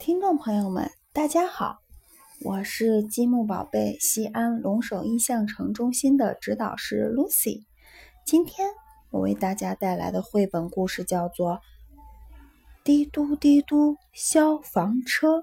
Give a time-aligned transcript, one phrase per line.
[0.00, 1.80] 听众朋友们，大家好，
[2.42, 7.64] 我是积木宝贝西安龙首印象城中心的指导师 Lucy。
[8.24, 8.70] 今天
[9.10, 11.56] 我为大家带来的绘本故事叫做
[12.82, 15.36] 《滴嘟滴嘟消防车》。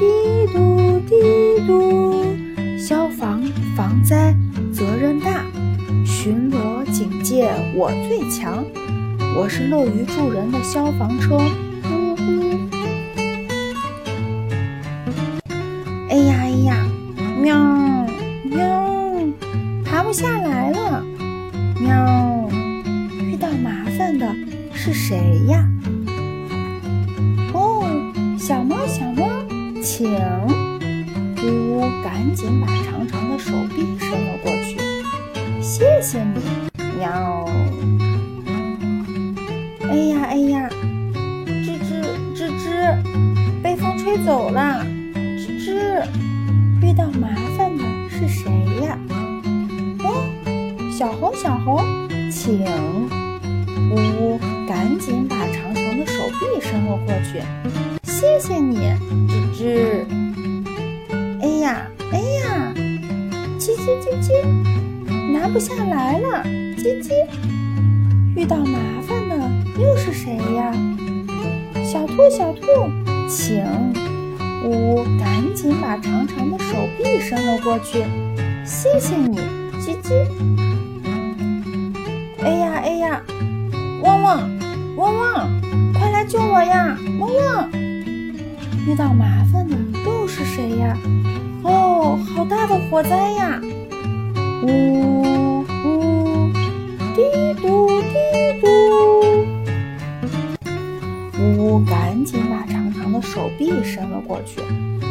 [0.00, 3.40] 滴嘟滴嘟，消防
[3.76, 4.34] 防灾
[4.74, 5.61] 责任大。
[6.04, 8.64] 巡逻警戒我最强，
[9.36, 11.38] 我是乐于助人的消防车。
[11.82, 12.22] 呼呼！
[16.08, 16.86] 哎呀哎呀，
[17.40, 17.56] 喵
[18.44, 18.58] 喵，
[19.84, 21.04] 爬不下来了。
[21.80, 22.48] 喵，
[23.20, 24.26] 遇到麻烦的
[24.72, 25.66] 是谁呀？
[27.52, 27.84] 哦，
[28.38, 29.26] 小猫小猫，
[29.82, 30.12] 请！
[31.44, 31.46] 呜
[31.78, 34.61] 呜，赶紧把长长的手臂伸了过去。
[35.62, 36.40] 谢谢你，
[36.98, 37.48] 喵！
[39.88, 40.68] 哎呀哎呀，
[41.46, 42.02] 吱吱
[42.34, 44.84] 吱吱，被风吹走了。
[45.14, 46.04] 吱吱，
[46.82, 48.50] 遇到麻烦的是谁
[48.84, 48.98] 呀？
[50.00, 50.26] 哦，
[50.98, 51.80] 小猴小猴，
[52.28, 52.64] 请！
[53.88, 57.40] 呜呜，赶紧把长长的手臂伸了过去。
[58.02, 58.78] 谢谢你，
[59.28, 60.04] 吱吱。
[61.40, 62.74] 哎呀哎呀，
[63.60, 64.71] 叽叽叽叽。
[65.42, 66.44] 拿不下来了，
[66.76, 67.10] 叽叽！
[68.36, 69.36] 遇到麻烦的
[69.76, 70.72] 又是谁呀？
[71.82, 72.62] 小兔，小兔，
[73.28, 73.60] 请！
[74.64, 78.04] 呜呜，赶紧把长长的手臂伸了过去。
[78.64, 79.36] 谢谢你，
[79.80, 80.12] 叽叽！
[82.40, 83.20] 哎呀，哎呀！
[84.04, 84.48] 汪汪，
[84.94, 85.50] 汪汪，
[85.92, 86.96] 快来救我呀！
[87.18, 87.68] 汪汪！
[88.86, 89.76] 遇到麻烦的
[90.06, 90.96] 又是谁呀？
[91.64, 93.60] 哦，好大的火灾呀！
[94.62, 96.52] 呜呜，
[97.16, 98.14] 滴嘟滴
[98.60, 98.66] 嘟，
[101.40, 104.60] 呜呜，赶紧把长长的手臂伸了过去。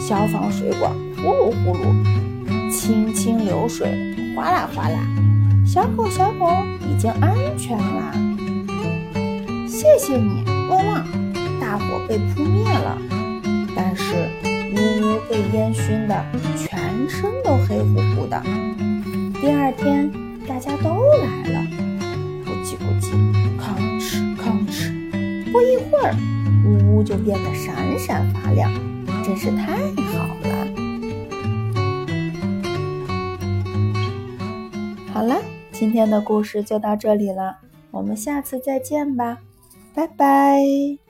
[0.00, 4.98] 消防水管呼噜呼噜，清清流水哗啦哗啦。
[5.66, 6.50] 小狗小狗
[6.80, 8.14] 已经安全啦，
[9.68, 11.04] 谢谢你，汪汪！
[11.60, 12.96] 大火被扑灭了，
[13.76, 14.14] 但是
[14.72, 16.24] 呜呜被烟熏的
[16.56, 18.42] 全身都黑乎乎的。
[19.44, 20.10] 第二天，
[20.48, 20.88] 大家都
[21.18, 21.60] 来了，
[22.46, 23.12] 咕叽咕叽，
[23.60, 26.16] 吭哧吭哧，不一会儿，
[26.64, 28.72] 屋屋就变得闪闪发亮，
[29.22, 30.66] 真是太好了。
[35.12, 35.36] 好了，
[35.72, 37.58] 今天的故事就到这里了，
[37.90, 39.40] 我们下次再见吧，
[39.94, 41.03] 拜拜。